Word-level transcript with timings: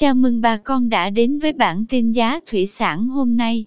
Chào 0.00 0.14
mừng 0.14 0.40
bà 0.40 0.56
con 0.56 0.88
đã 0.88 1.10
đến 1.10 1.38
với 1.38 1.52
bản 1.52 1.84
tin 1.88 2.12
giá 2.12 2.40
thủy 2.46 2.66
sản 2.66 3.08
hôm 3.08 3.36
nay. 3.36 3.64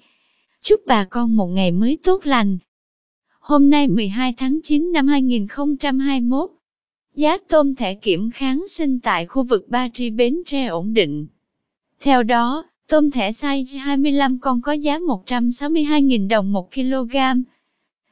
Chúc 0.61 0.81
bà 0.85 1.03
con 1.03 1.35
một 1.35 1.47
ngày 1.47 1.71
mới 1.71 1.97
tốt 2.03 2.25
lành. 2.25 2.57
Hôm 3.39 3.69
nay 3.69 3.87
12 3.87 4.33
tháng 4.37 4.59
9 4.63 4.91
năm 4.91 5.07
2021, 5.07 6.49
giá 7.15 7.37
tôm 7.37 7.75
thẻ 7.75 7.93
kiểm 7.93 8.31
kháng 8.31 8.67
sinh 8.67 8.99
tại 8.99 9.25
khu 9.25 9.43
vực 9.43 9.69
Ba 9.69 9.89
Tri 9.93 10.09
Bến 10.09 10.37
Tre 10.45 10.65
ổn 10.65 10.93
định. 10.93 11.27
Theo 11.99 12.23
đó, 12.23 12.63
tôm 12.87 13.11
thẻ 13.11 13.31
size 13.31 13.79
25 13.79 14.39
con 14.39 14.61
có 14.61 14.71
giá 14.71 14.99
162.000 14.99 16.27
đồng 16.27 16.51
1 16.51 16.73
kg, 16.73 17.15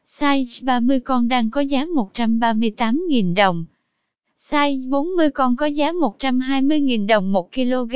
size 0.05 0.65
30 0.65 0.99
con 0.99 1.27
đang 1.27 1.49
có 1.49 1.61
giá 1.61 1.85
138.000 1.85 3.35
đồng. 3.35 3.65
Size 4.51 4.89
40 4.89 5.29
con 5.29 5.55
có 5.55 5.65
giá 5.65 5.91
120.000 5.91 7.07
đồng 7.07 7.31
1 7.31 7.51
kg. 7.53 7.95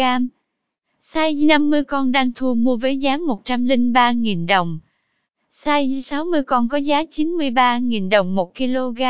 Size 1.02 1.48
50 1.48 1.84
con 1.84 2.12
đang 2.12 2.32
thu 2.32 2.56
mua 2.56 2.78
với 2.78 2.98
giá 2.98 3.18
103.000 3.18 4.48
đồng. 4.48 4.80
Size 5.52 6.02
60 6.02 6.44
con 6.44 6.70
có 6.70 6.78
giá 6.78 7.04
93.000 7.04 8.10
đồng 8.10 8.36
1 8.36 8.56
kg. 8.56 9.02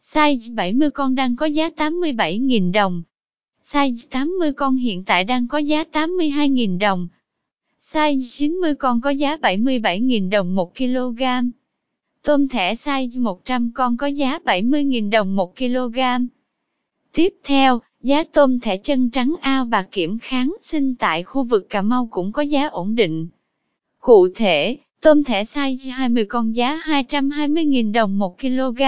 Size 0.00 0.54
70 0.54 0.90
con 0.90 1.14
đang 1.14 1.36
có 1.36 1.46
giá 1.46 1.68
87.000 1.68 2.72
đồng. 2.72 3.02
Size 3.62 3.96
80 4.10 4.52
con 4.52 4.76
hiện 4.76 5.04
tại 5.04 5.24
đang 5.24 5.48
có 5.48 5.58
giá 5.58 5.84
82.000 5.92 6.78
đồng. 6.78 7.08
Size 7.80 8.20
90 8.30 8.74
con 8.74 9.00
có 9.00 9.10
giá 9.10 9.36
77.000 9.36 10.30
đồng 10.30 10.54
1 10.54 10.76
kg. 10.76 11.22
Tôm 12.22 12.48
thẻ 12.48 12.74
size 12.74 13.22
100 13.22 13.70
con 13.74 13.96
có 13.96 14.06
giá 14.06 14.38
70.000 14.44 15.10
đồng 15.10 15.36
1 15.36 15.56
kg. 15.56 15.98
Tiếp 17.12 17.34
theo, 17.44 17.80
giá 18.02 18.24
tôm 18.24 18.60
thẻ 18.60 18.76
chân 18.76 19.10
trắng 19.10 19.34
ao 19.40 19.64
bà 19.64 19.82
kiểm 19.82 20.18
kháng 20.18 20.56
sinh 20.62 20.94
tại 20.94 21.22
khu 21.22 21.42
vực 21.42 21.66
Cà 21.70 21.82
Mau 21.82 22.08
cũng 22.10 22.32
có 22.32 22.42
giá 22.42 22.68
ổn 22.68 22.94
định. 22.94 23.28
Cụ 24.00 24.28
thể, 24.34 24.76
tôm 25.00 25.24
thẻ 25.24 25.42
size 25.42 25.92
20 25.92 26.24
con 26.24 26.54
giá 26.56 26.82
220.000 26.84 27.92
đồng 27.92 28.18
1 28.18 28.40
kg. 28.40 28.82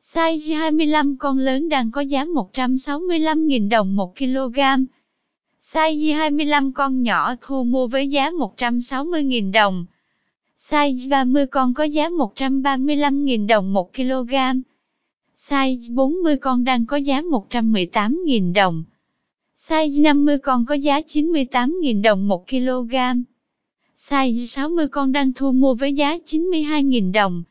Size 0.00 0.56
25 0.56 1.16
con 1.16 1.38
lớn 1.38 1.68
đang 1.68 1.90
có 1.90 2.00
giá 2.00 2.24
165.000 2.24 3.68
đồng 3.68 3.96
1 3.96 4.16
kg. 4.18 4.58
Size 5.60 6.16
25 6.16 6.72
con 6.72 7.02
nhỏ 7.02 7.34
thu 7.40 7.64
mua 7.64 7.86
với 7.86 8.08
giá 8.08 8.30
160.000 8.30 9.52
đồng. 9.52 9.86
Size 10.56 11.10
30 11.10 11.46
con 11.46 11.74
có 11.74 11.84
giá 11.84 12.08
135.000 12.08 13.46
đồng 13.46 13.72
1 13.72 13.94
kg. 13.94 14.34
Size 15.48 15.94
40 15.94 16.36
con 16.36 16.64
đang 16.64 16.86
có 16.86 16.96
giá 16.96 17.22
118.000 17.22 18.52
đồng. 18.52 18.84
Size 19.56 20.02
50 20.02 20.38
con 20.38 20.66
có 20.66 20.74
giá 20.74 21.00
98.000 21.00 22.02
đồng 22.02 22.28
1 22.28 22.48
kg. 22.48 22.94
Size 23.96 24.44
60 24.46 24.88
con 24.88 25.12
đang 25.12 25.32
thu 25.32 25.52
mua 25.52 25.74
với 25.74 25.92
giá 25.92 26.18
92.000 26.26 27.12
đồng. 27.12 27.42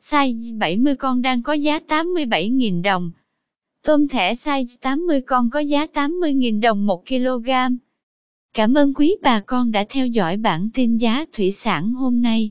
Size 0.00 0.58
70 0.58 0.96
con 0.96 1.22
đang 1.22 1.42
có 1.42 1.52
giá 1.52 1.78
87.000 1.88 2.82
đồng. 2.82 3.10
Tôm 3.82 4.08
thẻ 4.08 4.32
size 4.34 4.76
80 4.80 5.20
con 5.20 5.50
có 5.50 5.60
giá 5.60 5.86
80.000 5.94 6.60
đồng 6.60 6.86
1 6.86 7.06
kg. 7.08 7.50
Cảm 8.54 8.74
ơn 8.74 8.94
quý 8.94 9.16
bà 9.22 9.40
con 9.40 9.72
đã 9.72 9.84
theo 9.88 10.06
dõi 10.06 10.36
bản 10.36 10.68
tin 10.74 10.96
giá 10.96 11.24
thủy 11.32 11.52
sản 11.52 11.92
hôm 11.92 12.22
nay. 12.22 12.50